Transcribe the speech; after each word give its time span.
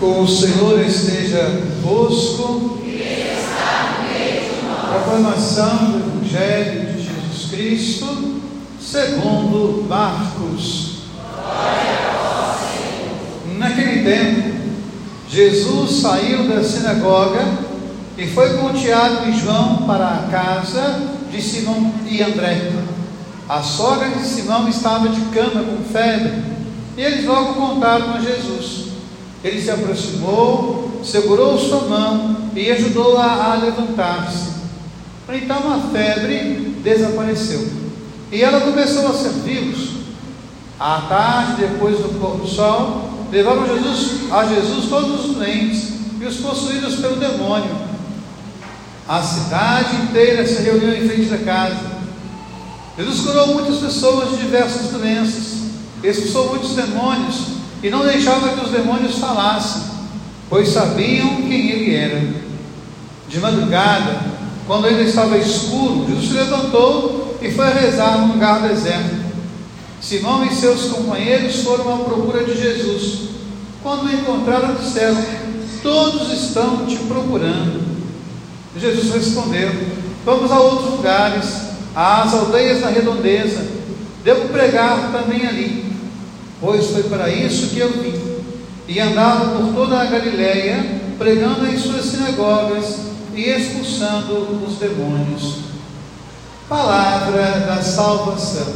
O 0.00 0.28
Senhor 0.28 0.80
esteja 0.80 1.60
convosco. 1.82 2.78
Proclamação 4.92 5.90
do 5.90 6.24
Evangelho 6.24 6.94
de 6.94 7.02
Jesus 7.02 7.50
Cristo, 7.50 8.40
segundo 8.80 9.84
Marcos. 9.88 10.98
Naquele 13.56 14.04
tempo, 14.04 14.58
Jesus 15.28 16.00
saiu 16.00 16.48
da 16.48 16.62
sinagoga 16.62 17.44
e 18.16 18.24
foi 18.28 18.56
com 18.56 18.72
Tiago 18.72 19.28
e 19.28 19.36
João 19.36 19.78
para 19.78 20.06
a 20.06 20.28
casa 20.30 21.08
de 21.28 21.42
Simão 21.42 21.92
e 22.08 22.22
André. 22.22 22.70
A 23.48 23.62
sogra 23.62 24.10
de 24.10 24.24
Simão 24.24 24.68
estava 24.68 25.08
de 25.08 25.20
cama 25.32 25.64
com 25.64 25.82
febre 25.92 26.40
e 26.96 27.02
eles 27.02 27.24
logo 27.24 27.54
contaram 27.54 28.14
a 28.14 28.20
Jesus. 28.20 28.87
Ele 29.42 29.60
se 29.60 29.70
aproximou, 29.70 31.00
segurou 31.04 31.58
sua 31.58 31.82
mão 31.82 32.36
e 32.54 32.70
ajudou-a 32.70 33.52
a, 33.52 33.54
levantar-se. 33.54 34.58
Então 35.28 35.72
a 35.72 35.78
febre 35.92 36.76
desapareceu 36.82 37.68
e 38.32 38.42
ela 38.42 38.60
começou 38.60 39.06
a 39.08 39.14
servi-los. 39.14 39.98
À 40.78 41.02
tarde, 41.08 41.62
depois 41.62 41.98
do 41.98 42.20
pôr 42.20 42.38
do 42.38 42.46
sol, 42.46 43.26
levaram 43.32 43.66
Jesus, 43.66 44.30
a 44.30 44.44
Jesus 44.44 44.88
todos 44.88 45.24
os 45.24 45.34
doentes 45.34 45.88
e 46.20 46.24
os 46.24 46.36
possuídos 46.36 46.96
pelo 46.96 47.16
demônio. 47.16 47.76
A 49.08 49.22
cidade 49.22 49.96
inteira 49.96 50.46
se 50.46 50.62
reuniu 50.62 50.94
em 50.94 51.08
frente 51.08 51.28
da 51.28 51.38
casa. 51.38 51.98
Jesus 52.96 53.20
curou 53.20 53.48
muitas 53.48 53.78
pessoas 53.78 54.30
de 54.30 54.38
diversas 54.38 54.90
doenças, 54.90 55.58
expulsou 56.02 56.50
muitos 56.50 56.72
demônios 56.72 57.57
e 57.82 57.90
não 57.90 58.04
deixava 58.04 58.48
que 58.50 58.64
os 58.64 58.70
demônios 58.70 59.18
falassem, 59.18 59.82
pois 60.48 60.68
sabiam 60.68 61.42
quem 61.42 61.70
ele 61.70 61.94
era. 61.94 62.48
De 63.28 63.38
madrugada, 63.38 64.20
quando 64.66 64.86
ainda 64.86 65.02
estava 65.02 65.36
escuro, 65.38 66.06
Jesus 66.08 66.28
se 66.28 66.34
levantou 66.34 67.38
e 67.40 67.50
foi 67.50 67.70
rezar 67.72 68.18
num 68.18 68.32
lugar 68.32 68.62
deserto. 68.62 69.28
Simão 70.00 70.44
e 70.44 70.54
seus 70.54 70.86
companheiros 70.86 71.62
foram 71.62 71.94
à 71.94 71.98
procura 71.98 72.44
de 72.44 72.56
Jesus. 72.56 73.28
Quando 73.82 74.04
o 74.04 74.12
encontraram, 74.12 74.74
disseram: 74.74 75.22
Todos 75.82 76.32
estão 76.32 76.86
te 76.86 76.96
procurando. 76.96 77.82
Jesus 78.76 79.12
respondeu: 79.12 79.70
Vamos 80.24 80.50
a 80.50 80.60
outros 80.60 80.92
lugares, 80.92 81.46
às 81.94 82.32
aldeias 82.32 82.80
da 82.80 82.88
redondeza. 82.88 83.66
Devo 84.24 84.48
pregar 84.48 85.10
também 85.12 85.46
ali 85.46 85.87
pois 86.60 86.86
foi 86.90 87.04
para 87.04 87.28
isso 87.30 87.68
que 87.68 87.78
eu 87.78 87.90
vim. 87.90 88.14
E 88.86 88.98
andava 89.00 89.56
por 89.56 89.74
toda 89.74 90.00
a 90.00 90.06
Galiléia, 90.06 91.00
pregando 91.18 91.66
em 91.66 91.78
suas 91.78 92.06
sinagogas 92.06 93.00
e 93.34 93.42
expulsando 93.42 94.64
os 94.66 94.78
demônios. 94.78 95.58
Palavra 96.68 97.64
da 97.66 97.82
salvação. 97.82 98.72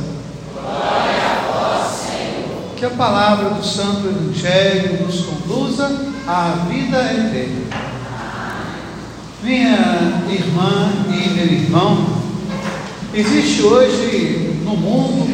Glória 0.52 1.22
a 1.22 1.78
vós, 1.78 1.92
Senhor. 2.06 2.74
Que 2.76 2.84
a 2.84 2.90
palavra 2.90 3.50
do 3.50 3.64
Santo 3.64 4.06
Evangelho 4.06 5.04
nos 5.04 5.20
conduza 5.22 5.90
à 6.26 6.66
vida 6.68 6.98
eterna. 6.98 7.92
Minha 9.42 10.22
irmã 10.30 10.92
e 11.08 11.30
meu 11.30 11.46
irmão, 11.46 12.06
existe 13.12 13.62
hoje 13.62 14.60
no 14.64 14.76
mundo 14.76 15.28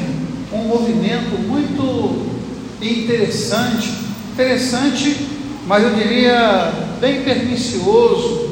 um 0.52 0.62
movimento 0.64 1.38
muito 1.46 2.37
interessante, 2.80 3.92
interessante, 4.32 5.28
mas 5.66 5.82
eu 5.82 5.94
diria 5.94 6.72
bem 7.00 7.22
pernicioso, 7.22 8.48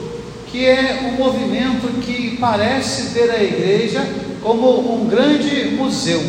que 0.49 0.65
é 0.65 1.11
um 1.13 1.17
movimento 1.17 2.01
que 2.01 2.37
parece 2.39 3.15
ver 3.15 3.31
a 3.31 3.43
igreja 3.43 4.07
como 4.43 4.95
um 4.95 5.07
grande 5.07 5.77
museu. 5.77 6.23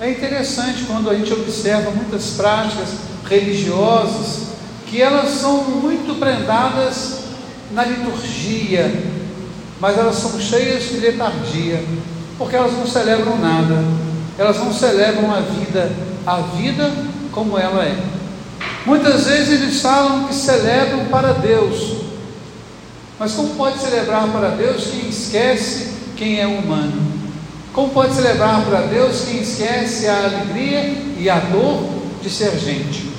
É 0.00 0.10
interessante 0.10 0.84
quando 0.86 1.10
a 1.10 1.14
gente 1.14 1.32
observa 1.32 1.90
muitas 1.90 2.30
práticas 2.30 2.88
religiosas 3.28 4.48
que 4.86 5.02
elas 5.02 5.30
são 5.30 5.64
muito 5.64 6.18
prendadas 6.18 7.24
na 7.72 7.84
liturgia, 7.84 8.90
mas 9.80 9.98
elas 9.98 10.16
são 10.16 10.40
cheias 10.40 10.84
de 10.84 10.98
letargia, 10.98 11.82
porque 12.38 12.56
elas 12.56 12.72
não 12.72 12.86
celebram 12.86 13.38
nada, 13.38 13.84
elas 14.38 14.58
não 14.58 14.72
celebram 14.72 15.32
a 15.32 15.40
vida 15.40 16.07
a 16.28 16.42
vida 16.42 16.92
como 17.32 17.58
ela 17.58 17.82
é. 17.82 17.96
Muitas 18.84 19.24
vezes 19.24 19.62
eles 19.62 19.80
falam 19.80 20.24
que 20.24 20.34
celebram 20.34 21.06
para 21.06 21.32
Deus, 21.32 22.02
mas 23.18 23.32
como 23.32 23.54
pode 23.54 23.78
celebrar 23.78 24.28
para 24.28 24.50
Deus 24.50 24.88
quem 24.90 25.08
esquece 25.08 25.88
quem 26.16 26.38
é 26.38 26.46
humano? 26.46 27.00
Como 27.72 27.88
pode 27.90 28.14
celebrar 28.14 28.62
para 28.66 28.82
Deus 28.82 29.22
quem 29.22 29.40
esquece 29.40 30.06
a 30.06 30.24
alegria 30.24 30.80
e 31.16 31.30
a 31.30 31.38
dor 31.38 31.88
de 32.22 32.28
ser 32.28 32.58
gente? 32.58 33.10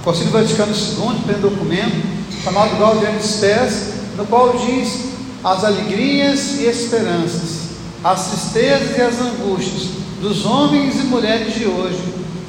O 0.00 0.04
Concílio 0.04 0.30
Vaticano 0.30 0.74
II 0.74 1.22
tem 1.26 1.36
um 1.36 1.40
documento 1.40 2.06
chamado 2.44 2.76
Gaudium 2.78 3.18
Spes, 3.22 3.94
no 4.18 4.26
qual 4.26 4.58
diz 4.58 5.10
as 5.42 5.64
alegrias 5.64 6.58
e 6.58 6.66
esperanças, 6.66 7.70
as 8.04 8.26
tristezas 8.26 8.96
e 8.98 9.00
as 9.00 9.20
angústias, 9.20 9.99
dos 10.20 10.44
homens 10.44 10.96
e 10.96 11.04
mulheres 11.04 11.54
de 11.54 11.64
hoje, 11.64 12.02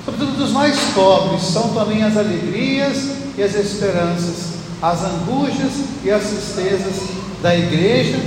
sobretudo 0.03 0.37
dos 0.37 0.51
mais 0.51 0.77
pobres, 0.93 1.41
são 1.41 1.69
também 1.73 2.03
as 2.03 2.17
alegrias 2.17 2.97
e 3.37 3.41
as 3.41 3.55
esperanças, 3.55 4.55
as 4.81 5.03
angústias 5.03 5.71
e 6.03 6.11
as 6.11 6.23
tristezas 6.23 6.95
da 7.41 7.57
igreja 7.57 8.17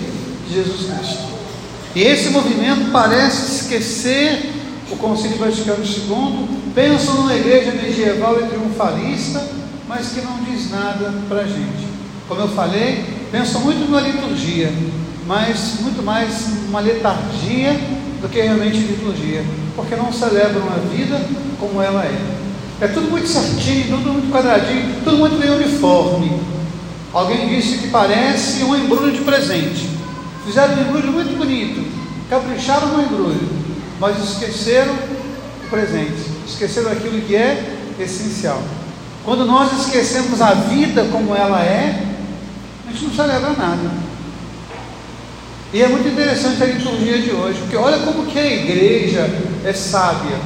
de 0.49 0.55
Jesus 0.55 0.91
Cristo. 0.91 1.25
E 1.95 2.03
esse 2.03 2.31
movimento 2.31 2.91
parece 2.91 3.61
esquecer 3.61 4.51
o 4.91 4.97
Concílio 4.97 5.39
Vaticano 5.39 5.85
II, 5.85 6.49
pensa 6.75 7.13
numa 7.13 7.35
igreja 7.35 7.73
medieval 7.73 8.41
e 8.41 8.47
triunfalista, 8.47 9.47
mas 9.87 10.09
que 10.09 10.23
não 10.23 10.43
diz 10.43 10.71
nada 10.71 11.13
para 11.29 11.43
a 11.43 11.47
gente. 11.47 11.87
Como 12.27 12.41
eu 12.41 12.49
falei, 12.49 13.05
pensa 13.31 13.59
muito 13.59 13.81
numa 13.81 14.01
liturgia, 14.01 14.73
mas 15.27 15.81
muito 15.81 16.03
mais 16.03 16.47
uma 16.69 16.81
letargia 16.81 17.79
do 18.25 18.29
que 18.31 18.41
realmente 18.41 18.79
liturgia, 18.79 19.45
porque 19.77 19.95
não 19.95 20.11
celebram 20.11 20.67
a 20.69 20.79
vida 20.89 21.21
como 21.61 21.83
ela 21.83 22.03
é. 22.03 22.19
É 22.81 22.89
tudo 22.89 23.11
muito 23.11 23.29
certinho, 23.29 23.99
tudo 23.99 24.15
muito 24.15 24.33
quadradinho, 24.33 24.95
tudo 25.05 25.19
muito 25.19 25.39
bem 25.39 25.51
uniforme. 25.51 26.41
Alguém 27.13 27.49
disse 27.49 27.77
que 27.79 27.89
parece 27.89 28.65
um 28.65 28.75
embrulho 28.75 29.13
de 29.13 29.21
presente. 29.21 29.91
Fizeram 30.47 30.75
um 30.75 30.81
embrulho 30.81 31.13
muito 31.13 31.37
bonito, 31.37 31.87
capricharam 32.31 32.97
no 32.97 33.03
embrulho, 33.03 33.47
mas 34.01 34.19
esqueceram 34.19 34.95
o 34.95 35.69
presente, 35.69 36.25
esqueceram 36.49 36.93
aquilo 36.93 37.21
que 37.21 37.37
é 37.37 37.77
essencial. 38.01 38.63
Quando 39.23 39.45
nós 39.45 39.71
esquecemos 39.81 40.41
a 40.41 40.55
vida 40.55 41.07
como 41.13 41.35
ela 41.35 41.61
é, 41.61 42.03
a 42.89 42.91
gente 42.91 43.05
não 43.05 43.15
celebra 43.15 43.51
nada. 43.51 44.14
E 45.75 45.83
é 45.83 45.89
muito 45.89 46.07
interessante 46.07 46.63
a 46.63 46.67
liturgia 46.67 47.19
de 47.19 47.33
hoje, 47.33 47.59
porque 47.59 47.77
olha 47.77 47.99
como 47.99 48.27
que 48.27 48.39
a 48.39 48.47
igreja 48.47 49.29
é 49.65 49.73
sábia. 49.73 50.37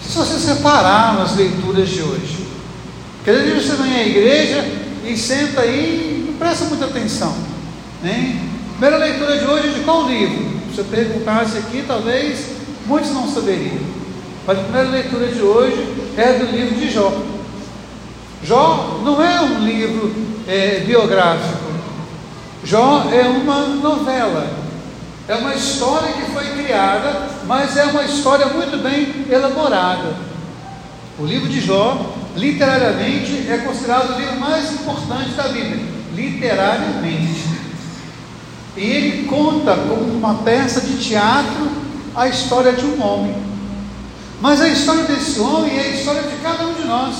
Se 0.00 0.16
você 0.16 0.38
separar 0.38 1.18
nas 1.18 1.36
leituras 1.36 1.86
de 1.86 2.00
hoje, 2.00 2.46
porque 3.16 3.30
às 3.30 3.42
vezes 3.42 3.66
você 3.66 3.76
vem 3.76 3.94
à 3.94 4.06
igreja 4.06 4.64
e 5.04 5.14
senta 5.18 5.60
aí 5.60 6.22
e 6.24 6.30
não 6.30 6.38
presta 6.38 6.64
muita 6.64 6.86
atenção. 6.86 7.36
Né? 8.02 8.40
Primeira 8.78 8.96
leitura 8.96 9.36
de 9.36 9.44
hoje 9.44 9.68
é 9.68 9.72
de 9.72 9.80
qual 9.80 10.08
livro? 10.08 10.46
Se 10.70 10.76
você 10.76 10.84
perguntasse 10.84 11.58
aqui, 11.58 11.84
talvez 11.86 12.38
muitos 12.86 13.10
não 13.10 13.30
saberiam. 13.30 13.76
Mas 14.46 14.58
a 14.58 14.62
primeira 14.62 14.88
leitura 14.88 15.26
de 15.26 15.42
hoje 15.42 15.94
é 16.16 16.32
do 16.32 16.56
livro 16.56 16.74
de 16.74 16.90
Jó. 16.90 17.12
Jó 18.42 19.02
não 19.04 19.22
é 19.22 19.42
um 19.42 19.62
livro 19.62 20.10
é, 20.48 20.80
biográfico. 20.86 21.65
Jó 22.66 23.08
é 23.12 23.22
uma 23.28 23.60
novela, 23.68 24.50
é 25.28 25.36
uma 25.36 25.54
história 25.54 26.12
que 26.14 26.32
foi 26.32 26.44
criada, 26.46 27.28
mas 27.46 27.76
é 27.76 27.84
uma 27.84 28.02
história 28.02 28.46
muito 28.46 28.82
bem 28.82 29.24
elaborada. 29.30 30.16
O 31.16 31.24
livro 31.24 31.48
de 31.48 31.60
Jó, 31.60 32.12
literariamente, 32.34 33.46
é 33.48 33.58
considerado 33.58 34.16
o 34.16 34.18
livro 34.18 34.40
mais 34.40 34.72
importante 34.72 35.30
da 35.36 35.44
Bíblia, 35.44 35.78
literariamente. 36.12 37.44
E 38.76 38.80
ele 38.80 39.28
conta 39.28 39.76
como 39.76 40.18
uma 40.18 40.34
peça 40.42 40.80
de 40.80 40.98
teatro 40.98 41.70
a 42.16 42.26
história 42.26 42.72
de 42.72 42.84
um 42.84 43.00
homem. 43.00 43.36
Mas 44.40 44.60
a 44.60 44.68
história 44.68 45.04
desse 45.04 45.38
homem 45.38 45.78
é 45.78 45.82
a 45.82 45.88
história 45.90 46.22
de 46.22 46.34
cada 46.42 46.66
um 46.66 46.74
de 46.74 46.84
nós, 46.84 47.14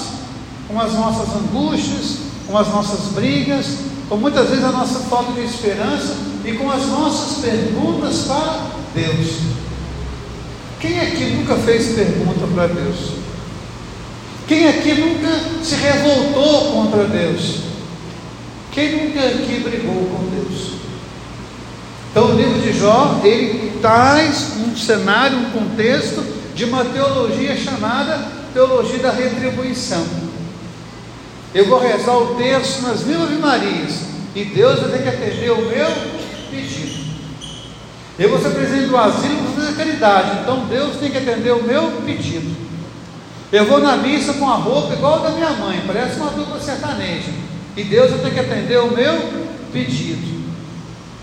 com 0.67 0.81
as 0.81 0.93
nossas 0.93 1.29
angústias, 1.37 2.17
com 2.49 2.59
as 2.59 2.67
nossas 2.67 3.13
brigas, 3.13 3.96
com 4.09 4.17
muitas 4.17 4.49
vezes 4.49 4.65
a 4.65 4.73
nossa 4.73 5.01
falta 5.01 5.33
de 5.33 5.45
esperança 5.45 6.15
e 6.45 6.53
com 6.53 6.71
as 6.71 6.87
nossas 6.87 7.45
perguntas 7.45 8.25
para 8.27 8.61
Deus. 8.95 9.39
Quem 10.81 11.01
aqui 11.01 11.25
nunca 11.37 11.57
fez 11.57 11.95
pergunta 11.95 12.47
para 12.55 12.69
Deus? 12.69 12.97
Quem 14.47 14.69
aqui 14.69 14.95
nunca 14.95 15.65
se 15.65 15.75
revoltou 15.75 16.73
contra 16.73 17.05
Deus? 17.05 17.63
Quem 18.71 19.07
nunca 19.07 19.21
aqui 19.21 19.61
brigou 19.61 20.07
com 20.07 20.29
Deus? 20.31 20.73
Então 22.11 22.31
o 22.31 22.37
livro 22.37 22.61
de 22.61 22.79
Jó, 22.79 23.21
ele 23.25 23.79
traz 23.81 24.53
um 24.59 24.77
cenário, 24.77 25.39
um 25.39 25.51
contexto 25.51 26.25
de 26.55 26.65
uma 26.65 26.85
teologia 26.85 27.57
chamada 27.57 28.37
teologia 28.55 29.01
da 29.01 29.11
retribuição. 29.11 30.26
Eu 31.57 31.65
vou 31.65 31.79
rezar 31.79 32.15
o 32.19 32.35
texto 32.35 32.83
nas 32.83 33.03
mil 33.05 33.23
Ave 33.23 33.37
Marias, 33.37 34.01
e 34.35 34.45
Deus 34.45 34.79
vai 34.79 34.91
ter 34.91 35.03
que 35.05 35.09
atender 35.09 35.51
o 35.53 35.63
meu 35.63 35.89
pedido. 36.51 37.03
Eu 38.19 38.29
vou 38.29 38.39
ser 38.39 38.51
presidente 38.51 38.89
do 38.89 38.97
asilo, 38.99 39.37
vou 39.37 39.65
fazer 39.65 39.75
caridade, 39.75 40.41
então 40.43 40.67
Deus 40.67 40.99
tem 40.99 41.11
que 41.11 41.17
atender 41.17 41.53
o 41.53 41.63
meu 41.63 42.03
pedido. 42.05 42.55
Eu 43.51 43.65
vou 43.65 43.81
na 43.81 43.97
missa 43.97 44.35
com 44.35 44.47
a 44.47 44.57
roupa 44.57 44.93
igual 44.93 45.15
a 45.15 45.29
da 45.29 45.31
minha 45.31 45.49
mãe, 45.53 45.83
parece 45.87 46.21
uma 46.21 46.29
dupla 46.29 46.61
sertaneja, 46.61 47.33
e 47.75 47.85
Deus 47.85 48.11
vai 48.11 48.21
ter 48.21 48.35
que 48.35 48.41
atender 48.41 48.79
o 48.79 48.91
meu 48.91 49.19
pedido. 49.73 50.37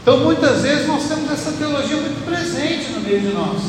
Então, 0.01 0.17
muitas 0.17 0.63
vezes, 0.63 0.87
nós 0.87 1.03
temos 1.03 1.31
essa 1.31 1.51
teologia 1.51 1.97
muito 1.97 2.25
presente 2.25 2.91
no 2.91 3.01
meio 3.01 3.21
de 3.21 3.33
nós. 3.33 3.61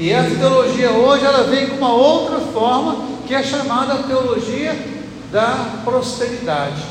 E 0.00 0.10
essa 0.10 0.34
teologia 0.34 0.90
hoje, 0.90 1.24
ela 1.24 1.44
vem 1.44 1.68
com 1.68 1.76
uma 1.76 1.94
outra 1.94 2.40
forma, 2.40 3.06
que 3.24 3.32
é 3.32 3.42
chamada 3.44 4.02
teologia 4.02 4.95
da 5.30 5.80
prosperidade. 5.84 6.82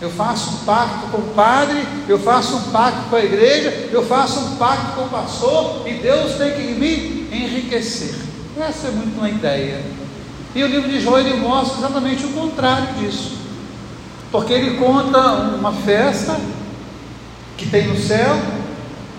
Eu 0.00 0.10
faço 0.10 0.50
um 0.50 0.56
pacto 0.64 1.06
com 1.12 1.18
o 1.18 1.34
padre, 1.34 1.86
eu 2.08 2.18
faço 2.18 2.56
um 2.56 2.62
pacto 2.72 3.08
com 3.08 3.16
a 3.16 3.24
igreja, 3.24 3.88
eu 3.92 4.04
faço 4.04 4.40
um 4.40 4.56
pacto 4.56 4.96
com 4.96 5.02
o 5.02 5.08
pastor, 5.08 5.86
e 5.86 5.94
Deus 5.94 6.34
tem 6.34 6.52
que 6.54 6.62
me 6.74 7.28
enriquecer. 7.30 8.14
Essa 8.58 8.88
é 8.88 8.90
muito 8.90 9.16
uma 9.16 9.30
ideia. 9.30 9.80
E 10.54 10.62
o 10.62 10.66
livro 10.66 10.88
de 10.88 11.00
Jó 11.00 11.18
ele 11.18 11.36
mostra 11.36 11.78
exatamente 11.78 12.24
o 12.24 12.32
contrário 12.32 12.94
disso. 12.94 13.38
Porque 14.32 14.52
ele 14.52 14.76
conta 14.76 15.20
uma 15.20 15.72
festa 15.72 16.36
que 17.56 17.68
tem 17.68 17.86
no 17.86 17.96
céu, 17.96 18.36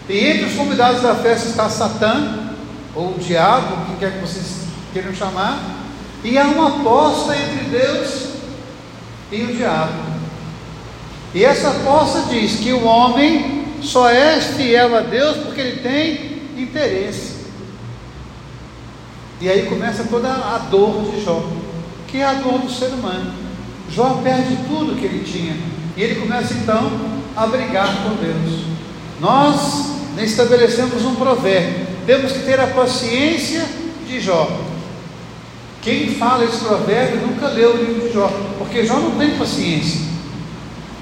e 0.09 0.17
entre 0.17 0.45
os 0.45 0.55
convidados 0.55 1.01
da 1.01 1.15
festa 1.15 1.47
está 1.47 1.69
Satã, 1.69 2.49
ou 2.93 3.15
o 3.15 3.19
diabo, 3.19 3.73
o 3.73 3.85
que 3.85 3.99
quer 3.99 4.13
que 4.13 4.19
vocês 4.19 4.63
queiram 4.91 5.13
chamar, 5.13 5.82
e 6.23 6.37
há 6.37 6.45
uma 6.45 6.79
aposta 6.79 7.35
entre 7.35 7.65
Deus 7.69 8.27
e 9.31 9.41
o 9.43 9.55
diabo. 9.55 10.13
E 11.33 11.43
essa 11.43 11.69
aposta 11.69 12.29
diz 12.29 12.59
que 12.59 12.71
o 12.71 12.85
homem 12.85 13.65
só 13.81 14.09
é 14.09 14.39
fiel 14.39 14.95
a 14.95 15.01
Deus 15.01 15.37
porque 15.37 15.59
ele 15.59 15.81
tem 15.81 16.61
interesse. 16.61 17.33
E 19.41 19.49
aí 19.49 19.65
começa 19.65 20.05
toda 20.05 20.29
a 20.29 20.67
dor 20.69 21.11
de 21.11 21.23
Jó, 21.23 21.43
que 22.07 22.19
é 22.19 22.23
a 22.23 22.35
dor 22.35 22.59
do 22.59 22.71
ser 22.71 22.87
humano. 22.87 23.33
Jó 23.89 24.21
perde 24.23 24.55
tudo 24.67 24.95
que 24.95 25.05
ele 25.05 25.25
tinha. 25.25 25.57
E 25.97 26.01
ele 26.01 26.21
começa 26.21 26.53
então 26.53 26.91
a 27.35 27.45
brigar 27.47 28.03
com 28.03 28.15
Deus. 28.15 28.63
Nós 29.19 29.91
estabelecemos 30.17 31.03
um 31.03 31.15
provérbio. 31.15 31.87
Temos 32.05 32.31
que 32.31 32.39
ter 32.39 32.59
a 32.59 32.67
paciência 32.67 33.65
de 34.07 34.19
Jó. 34.21 34.72
Quem 35.83 36.15
fala 36.15 36.45
esse 36.45 36.63
provérbio 36.63 37.27
nunca 37.27 37.47
leu 37.47 37.73
o 37.73 37.77
livro 37.77 38.07
de 38.07 38.13
Jó, 38.13 38.31
porque 38.57 38.85
Jó 38.85 38.95
não 38.99 39.11
tem 39.17 39.31
paciência. 39.37 40.01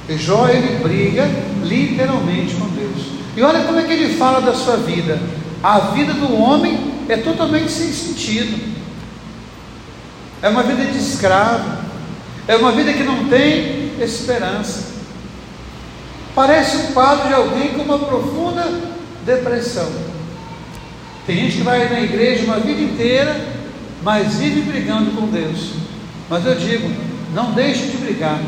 E 0.09 0.17
Jó 0.17 0.47
ele 0.47 0.79
briga 0.83 1.29
literalmente 1.63 2.55
com 2.55 2.67
Deus. 2.69 3.05
E 3.37 3.41
olha 3.43 3.63
como 3.63 3.79
é 3.79 3.83
que 3.83 3.93
ele 3.93 4.17
fala 4.17 4.41
da 4.41 4.53
sua 4.53 4.77
vida. 4.77 5.21
A 5.61 5.79
vida 5.91 6.13
do 6.13 6.35
homem 6.35 6.77
é 7.07 7.15
totalmente 7.17 7.71
sem 7.71 7.93
sentido. 7.93 8.59
É 10.41 10.49
uma 10.49 10.63
vida 10.63 10.83
de 10.83 10.97
escravo. 10.97 11.77
É 12.47 12.55
uma 12.55 12.71
vida 12.71 12.91
que 12.91 13.03
não 13.03 13.29
tem 13.29 13.91
esperança. 14.01 14.91
Parece 16.33 16.77
um 16.77 16.91
quadro 16.93 17.27
de 17.27 17.33
alguém 17.33 17.69
com 17.69 17.83
uma 17.83 17.99
profunda 17.99 18.67
depressão. 19.25 19.87
Tem 21.27 21.35
gente 21.35 21.57
que 21.57 21.63
vai 21.63 21.87
na 21.87 22.01
igreja 22.01 22.45
uma 22.45 22.59
vida 22.59 22.81
inteira, 22.81 23.35
mas 24.03 24.35
vive 24.35 24.61
brigando 24.61 25.11
com 25.11 25.27
Deus. 25.27 25.73
Mas 26.29 26.45
eu 26.45 26.55
digo, 26.55 26.89
não 27.33 27.51
deixe 27.51 27.87
de 27.87 27.97
brigar, 27.97 28.39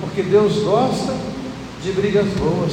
porque 0.00 0.22
Deus 0.22 0.62
gosta 0.62 1.14
de 1.82 1.92
brigas 1.92 2.26
boas. 2.38 2.72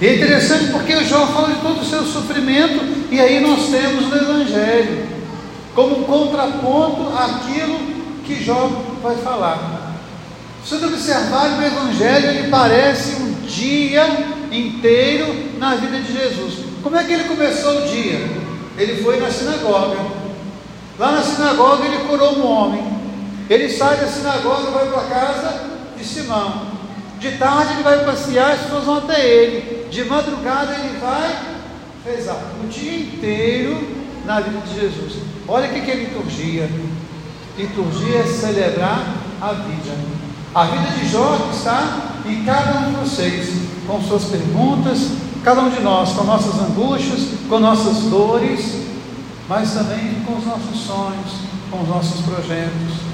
E 0.00 0.06
é 0.06 0.14
interessante 0.16 0.66
porque 0.70 0.94
o 0.94 1.04
João 1.04 1.26
fala 1.28 1.48
de 1.48 1.60
todo 1.60 1.80
o 1.80 1.84
seu 1.84 2.04
sofrimento, 2.04 3.08
e 3.10 3.20
aí 3.20 3.40
nós 3.40 3.68
temos 3.68 4.08
no 4.08 4.16
Evangelho, 4.16 5.06
como 5.74 6.00
um 6.00 6.04
contraponto 6.04 7.12
àquilo 7.16 7.78
que 8.24 8.42
Jó 8.44 8.70
vai 9.02 9.16
falar. 9.16 9.96
Se 10.64 10.76
você 10.76 10.86
observar 10.86 11.50
no 11.50 11.66
Evangelho, 11.66 12.28
ele 12.28 12.48
parece 12.48 13.14
um 13.22 13.32
dia 13.46 14.06
inteiro 14.52 15.34
na 15.58 15.74
vida 15.76 16.00
de 16.00 16.12
Jesus. 16.12 16.64
Como 16.82 16.96
é 16.96 17.04
que 17.04 17.12
ele 17.12 17.24
começou 17.24 17.78
o 17.78 17.88
dia? 17.88 18.20
Ele 18.76 19.02
foi 19.02 19.18
na 19.18 19.30
sinagoga. 19.30 20.17
Sinagoga 21.48 21.84
ele 21.86 22.04
curou 22.06 22.38
um 22.38 22.46
homem. 22.46 22.84
Ele 23.48 23.70
sai 23.70 23.96
da 23.96 24.06
sinagoga 24.06 24.70
vai 24.70 24.86
para 24.88 25.02
casa 25.04 25.64
de 25.96 26.04
Simão. 26.04 26.66
De 27.18 27.38
tarde 27.38 27.72
ele 27.72 27.82
vai 27.82 28.04
passear, 28.04 28.52
as 28.52 28.60
pessoas 28.60 28.84
vão 28.84 28.98
até 28.98 29.26
ele. 29.26 29.86
De 29.90 30.04
madrugada 30.04 30.74
ele 30.74 30.98
vai 30.98 31.38
rezar. 32.04 32.38
O 32.62 32.66
dia 32.66 33.00
inteiro 33.00 33.96
na 34.26 34.40
vida 34.40 34.60
de 34.60 34.78
Jesus. 34.78 35.22
Olha 35.48 35.68
o 35.68 35.72
que 35.72 35.90
é 35.90 35.94
liturgia. 35.94 36.68
Liturgia 37.56 38.18
é 38.18 38.24
celebrar 38.24 39.02
a 39.40 39.52
vida. 39.52 39.96
A 40.54 40.64
vida 40.64 40.90
de 40.98 41.08
Jó 41.08 41.48
está 41.50 42.20
em 42.26 42.44
cada 42.44 42.80
um 42.80 42.92
de 42.92 43.08
vocês, 43.08 43.48
com 43.86 44.02
suas 44.02 44.24
perguntas, 44.24 45.12
cada 45.42 45.62
um 45.62 45.70
de 45.70 45.80
nós, 45.80 46.12
com 46.12 46.24
nossas 46.24 46.60
angústias, 46.60 47.20
com 47.48 47.58
nossas 47.58 48.04
dores, 48.04 48.87
mas 49.48 49.72
também 49.72 50.22
com 50.26 50.36
os 50.36 50.44
nossos 50.44 50.80
sonhos, 50.86 51.32
com 51.70 51.82
os 51.82 51.88
nossos 51.88 52.20
projetos. 52.20 53.08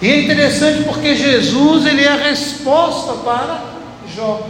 E 0.00 0.08
é 0.08 0.22
interessante 0.22 0.84
porque 0.84 1.14
Jesus 1.14 1.84
ele 1.84 2.02
é 2.02 2.08
a 2.08 2.16
resposta 2.16 3.12
para 3.24 3.62
Jó. 4.14 4.40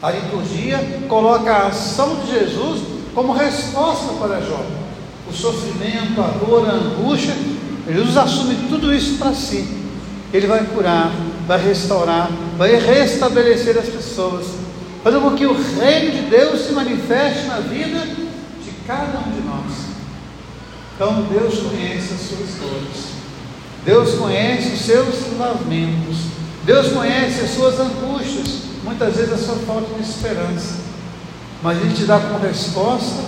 A 0.00 0.10
liturgia 0.10 0.78
coloca 1.08 1.50
a 1.50 1.66
ação 1.68 2.20
de 2.20 2.38
Jesus 2.38 2.82
como 3.14 3.32
resposta 3.32 4.12
para 4.20 4.40
Jó. 4.40 4.64
O 5.28 5.32
sofrimento, 5.32 6.20
a 6.20 6.28
dor, 6.28 6.68
a 6.68 6.72
angústia, 6.72 7.34
Jesus 7.88 8.16
assume 8.16 8.54
tudo 8.68 8.94
isso 8.94 9.18
para 9.18 9.32
si. 9.32 9.66
Ele 10.32 10.46
vai 10.46 10.62
curar, 10.64 11.10
vai 11.46 11.60
restaurar, 11.64 12.30
vai 12.56 12.74
restabelecer 12.76 13.78
as 13.78 13.88
pessoas, 13.88 14.46
fazer 15.02 15.18
com 15.20 15.34
que 15.34 15.46
o 15.46 15.54
reino 15.54 16.12
de 16.12 16.30
Deus 16.30 16.66
se 16.66 16.72
manifeste 16.72 17.46
na 17.46 17.60
vida 17.60 18.00
de 18.00 18.70
cada 18.86 19.18
um 19.18 19.32
de 19.32 19.40
nós. 19.40 19.47
Então 20.98 21.22
Deus 21.30 21.60
conhece 21.60 22.12
as 22.12 22.20
suas 22.22 22.50
dores, 22.58 23.04
Deus 23.84 24.16
conhece 24.16 24.72
os 24.72 24.80
seus 24.80 25.38
lamentos, 25.38 26.16
Deus 26.64 26.88
conhece 26.88 27.44
as 27.44 27.50
suas 27.50 27.78
angústias, 27.78 28.62
muitas 28.82 29.14
vezes 29.14 29.32
a 29.32 29.38
sua 29.38 29.54
falta 29.58 29.94
de 29.94 30.02
esperança, 30.02 30.80
mas 31.62 31.80
Ele 31.80 31.94
te 31.94 32.02
dá 32.02 32.18
como 32.18 32.44
resposta 32.44 33.22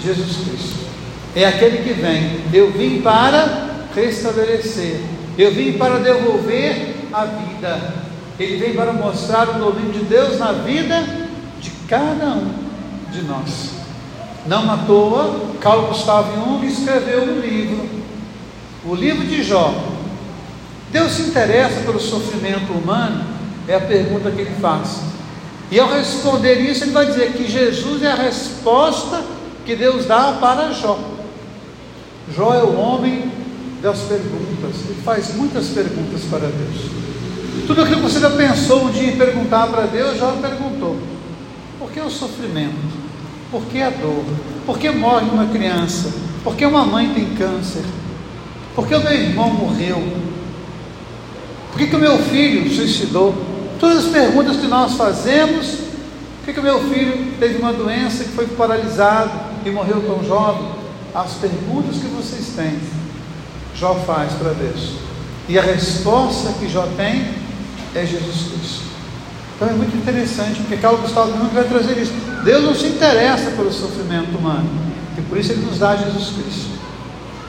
Jesus 0.00 0.36
Cristo. 0.48 0.86
É 1.36 1.44
aquele 1.44 1.84
que 1.84 1.92
vem, 1.92 2.40
eu 2.52 2.72
vim 2.72 3.00
para 3.00 3.86
restabelecer, 3.94 5.00
eu 5.38 5.54
vim 5.54 5.74
para 5.74 6.00
devolver 6.00 6.96
a 7.12 7.24
vida. 7.24 7.94
Ele 8.36 8.56
vem 8.56 8.74
para 8.74 8.92
mostrar 8.92 9.48
o 9.50 9.58
domínio 9.60 9.92
de 9.92 10.04
Deus 10.06 10.40
na 10.40 10.50
vida 10.50 11.06
de 11.60 11.70
cada 11.86 12.30
um 12.30 12.52
de 13.12 13.22
nós. 13.22 13.75
Não 14.48 14.70
à 14.70 14.76
toa, 14.78 15.40
Carl 15.60 15.86
Gustavo 15.86 16.32
Jung 16.34 16.66
escreveu 16.66 17.22
um 17.24 17.40
livro, 17.40 17.88
o 18.84 18.94
livro 18.94 19.26
de 19.26 19.42
Jó. 19.42 19.74
Deus 20.92 21.12
se 21.12 21.22
interessa 21.22 21.80
pelo 21.80 22.00
sofrimento 22.00 22.72
humano? 22.72 23.24
É 23.66 23.74
a 23.74 23.80
pergunta 23.80 24.30
que 24.30 24.42
ele 24.42 24.54
faz. 24.60 25.00
E 25.70 25.80
ao 25.80 25.88
responder 25.88 26.60
isso, 26.60 26.84
ele 26.84 26.92
vai 26.92 27.06
dizer 27.06 27.32
que 27.32 27.50
Jesus 27.50 28.02
é 28.02 28.12
a 28.12 28.14
resposta 28.14 29.24
que 29.64 29.74
Deus 29.74 30.06
dá 30.06 30.38
para 30.40 30.72
Jó. 30.72 30.96
Jó 32.34 32.54
é 32.54 32.62
o 32.62 32.76
homem 32.76 33.32
das 33.82 33.98
perguntas, 34.00 34.76
ele 34.88 35.00
faz 35.04 35.34
muitas 35.34 35.68
perguntas 35.68 36.22
para 36.30 36.48
Deus. 36.48 36.90
Tudo 37.66 37.82
aquilo 37.82 37.96
que 37.96 38.02
você 38.02 38.20
já 38.20 38.30
pensou 38.30 38.84
um 38.84 38.90
dia 38.90 39.10
em 39.10 39.16
perguntar 39.16 39.66
para 39.66 39.82
Deus, 39.86 40.18
já 40.18 40.30
perguntou. 40.40 40.96
Por 41.80 41.90
que 41.90 42.00
o 42.00 42.08
sofrimento? 42.08 43.05
Por 43.50 43.62
que 43.66 43.80
a 43.80 43.90
dor? 43.90 44.24
Por 44.64 44.78
que 44.78 44.90
morre 44.90 45.28
uma 45.30 45.46
criança? 45.46 46.12
Por 46.42 46.56
que 46.56 46.64
uma 46.64 46.84
mãe 46.84 47.12
tem 47.14 47.34
câncer? 47.34 47.84
Por 48.74 48.86
que 48.86 48.94
o 48.94 49.00
meu 49.00 49.12
irmão 49.12 49.50
morreu? 49.50 50.02
Por 51.72 51.86
que, 51.86 51.94
o 51.94 51.98
meu 51.98 52.18
filho 52.18 52.74
suicidou? 52.74 53.34
Todas 53.78 54.06
as 54.06 54.10
perguntas 54.12 54.56
que 54.56 54.66
nós 54.66 54.94
fazemos, 54.94 55.78
por 56.42 56.54
que 56.54 56.60
o 56.60 56.62
meu 56.62 56.82
filho 56.88 57.32
teve 57.38 57.58
uma 57.58 57.72
doença 57.72 58.24
que 58.24 58.30
foi 58.30 58.46
paralisado 58.46 59.30
e 59.64 59.70
morreu 59.70 60.00
tão 60.00 60.24
jovem? 60.24 60.70
As 61.14 61.34
perguntas 61.34 61.96
que 61.96 62.08
vocês 62.08 62.54
têm 62.56 62.78
Jó 63.74 63.94
faz 64.06 64.32
para 64.32 64.52
Deus. 64.54 64.92
E 65.48 65.58
a 65.58 65.62
resposta 65.62 66.52
que 66.58 66.68
Jó 66.68 66.88
tem 66.96 67.28
é 67.94 68.06
Jesus 68.06 68.52
Cristo. 68.52 68.95
Então 69.56 69.68
é 69.68 69.72
muito 69.72 69.96
interessante, 69.96 70.60
porque 70.60 70.76
Carlos 70.76 71.00
Gustavo 71.00 71.32
Jung 71.32 71.48
vai 71.54 71.64
trazer 71.64 71.96
isso. 71.98 72.12
Deus 72.44 72.62
não 72.62 72.74
se 72.74 72.88
interessa 72.88 73.50
pelo 73.52 73.72
sofrimento 73.72 74.36
humano, 74.36 74.68
e 75.16 75.22
por 75.22 75.38
isso 75.38 75.52
ele 75.52 75.64
nos 75.64 75.78
dá 75.78 75.96
Jesus 75.96 76.30
Cristo. 76.30 76.76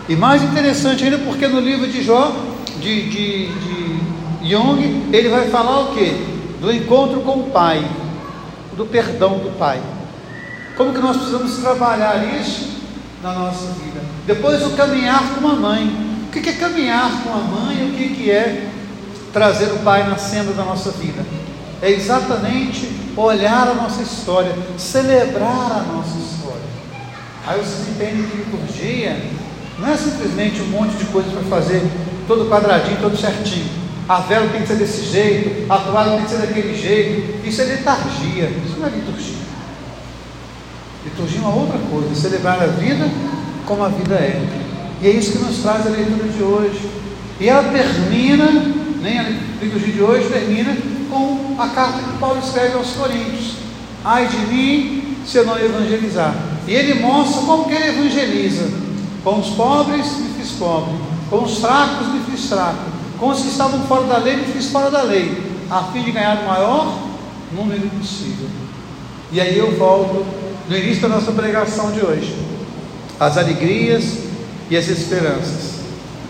E 0.07 0.15
mais 0.15 0.41
interessante 0.41 1.03
ainda, 1.03 1.17
porque 1.17 1.47
no 1.47 1.59
livro 1.59 1.85
de 1.85 2.01
Jó, 2.01 2.33
de, 2.79 3.09
de, 3.09 3.47
de 3.47 4.49
Jung, 4.49 5.09
ele 5.11 5.27
vai 5.27 5.49
falar 5.49 5.81
o 5.81 5.93
que? 5.93 6.11
Do 6.61 6.71
encontro 6.71 7.19
com 7.19 7.41
o 7.41 7.49
Pai, 7.51 7.85
do 8.77 8.85
perdão 8.85 9.39
do 9.39 9.57
Pai. 9.57 9.81
Como 10.77 10.93
que 10.93 10.99
nós 10.99 11.17
precisamos 11.17 11.57
trabalhar 11.57 12.23
isso 12.39 12.69
na 13.21 13.33
nossa 13.33 13.65
vida? 13.73 13.99
Depois 14.25 14.65
o 14.65 14.69
caminhar 14.71 15.23
com 15.35 15.47
a 15.47 15.55
mãe. 15.55 16.07
O 16.27 16.31
que 16.31 16.49
é 16.49 16.53
caminhar 16.53 17.23
com 17.23 17.31
a 17.31 17.37
mãe 17.37 17.89
o 17.89 17.93
que 17.93 18.29
é 18.29 18.69
trazer 19.33 19.73
o 19.73 19.79
Pai 19.79 20.07
na 20.07 20.17
senda 20.17 20.53
da 20.53 20.63
nossa 20.63 20.91
vida? 20.91 21.25
É 21.81 21.91
exatamente 21.91 22.89
olhar 23.15 23.67
a 23.67 23.73
nossa 23.73 24.01
história, 24.01 24.55
celebrar 24.77 25.71
a 25.71 25.93
nossa 25.93 26.17
história. 26.17 26.61
Aí 27.45 27.59
vocês 27.59 27.89
entendem 27.89 28.23
que 28.23 28.37
liturgia 28.37 29.17
não 29.77 29.87
é 29.89 29.95
simplesmente 29.95 30.61
um 30.61 30.67
monte 30.67 30.97
de 30.97 31.05
coisas 31.05 31.31
para 31.31 31.43
fazer 31.43 31.83
todo 32.27 32.49
quadradinho, 32.49 32.97
todo 32.99 33.15
certinho. 33.15 33.69
A 34.09 34.21
vela 34.21 34.49
tem 34.49 34.61
que 34.61 34.67
ser 34.67 34.77
desse 34.77 35.03
jeito, 35.03 35.71
a 35.71 35.77
toalha 35.77 36.11
tem 36.11 36.23
que 36.23 36.29
ser 36.29 36.37
daquele 36.37 36.75
jeito. 36.75 37.47
Isso 37.47 37.61
é 37.61 37.65
letargia, 37.65 38.49
isso 38.65 38.79
não 38.79 38.87
é 38.87 38.89
liturgia. 38.89 39.35
Liturgia 41.05 41.39
é 41.39 41.41
uma 41.41 41.55
outra 41.55 41.77
coisa, 41.91 42.15
celebrar 42.15 42.61
a 42.61 42.67
vida 42.67 43.07
como 43.65 43.83
a 43.83 43.89
vida 43.89 44.15
é. 44.15 44.41
E 45.01 45.07
é 45.07 45.11
isso 45.11 45.33
que 45.33 45.37
nos 45.39 45.57
traz 45.57 45.85
a 45.85 45.89
leitura 45.89 46.27
de 46.27 46.41
hoje. 46.41 46.89
E 47.39 47.47
ela 47.47 47.63
termina, 47.71 48.45
nem 49.01 49.19
a 49.19 49.23
liturgia 49.77 49.93
de 49.93 50.01
hoje 50.01 50.29
termina 50.29 50.75
com 51.09 51.55
a 51.59 51.67
carta 51.69 51.99
que 51.99 52.17
Paulo 52.17 52.39
escreve 52.39 52.73
aos 52.73 52.91
Coríntios. 52.91 53.53
Ai 54.03 54.27
de 54.27 54.37
mim 54.37 55.17
se 55.25 55.37
eu 55.37 55.45
não 55.45 55.57
evangelizar. 55.57 56.35
E 56.67 56.73
ele 56.73 56.95
mostra 56.95 57.41
como 57.43 57.65
que 57.65 57.73
ele 57.73 57.89
evangeliza. 57.89 58.69
Com 59.23 59.39
os 59.39 59.49
pobres 59.49 60.05
me 60.17 60.29
fiz 60.37 60.51
pobre, 60.53 60.93
com 61.29 61.43
os 61.43 61.57
fracos 61.59 62.07
me 62.07 62.19
fiz 62.31 62.47
fraco, 62.47 62.77
com 63.19 63.29
os 63.29 63.41
que 63.41 63.49
estavam 63.49 63.81
fora 63.87 64.05
da 64.05 64.17
lei 64.17 64.37
me 64.37 64.45
fiz 64.45 64.67
fora 64.67 64.89
da 64.89 65.01
lei, 65.01 65.37
a 65.69 65.83
fim 65.91 66.03
de 66.03 66.11
ganhar 66.11 66.37
o 66.43 66.45
maior 66.45 66.97
número 67.51 67.89
possível. 67.89 68.47
E 69.31 69.41
aí 69.41 69.57
eu 69.57 69.77
volto 69.77 70.25
no 70.69 70.77
início 70.77 71.01
da 71.01 71.09
nossa 71.09 71.31
pregação 71.33 71.91
de 71.91 71.99
hoje. 72.05 72.33
As 73.19 73.37
alegrias 73.37 74.19
e 74.69 74.77
as 74.77 74.87
esperanças, 74.87 75.79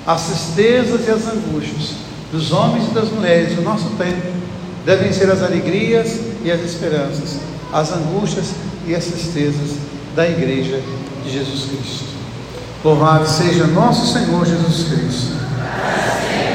as 0.05 0.25
tristezas 0.25 1.07
e 1.07 1.11
as 1.11 1.27
angústias 1.27 2.06
dos 2.31 2.51
homens 2.51 2.89
e 2.89 2.93
das 2.93 3.10
mulheres 3.10 3.55
do 3.55 3.62
nosso 3.62 3.89
tempo 3.98 4.27
devem 4.86 5.12
ser 5.12 5.29
as 5.31 5.43
alegrias 5.43 6.19
e 6.43 6.51
as 6.51 6.62
esperanças, 6.62 7.38
as 7.74 7.91
angústias 7.91 8.48
e 8.86 8.96
as 8.96 9.05
tristezas 9.05 9.77
da 10.15 10.27
igreja 10.27 10.81
de 11.24 11.31
Jesus 11.31 11.65
Cristo. 11.65 12.05
Louvado 12.84 13.27
seja 13.27 13.67
nosso 13.67 14.13
Senhor 14.13 14.46
Jesus 14.46 14.88
Cristo 14.88 15.46